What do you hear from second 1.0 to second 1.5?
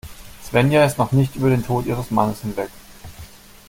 nicht über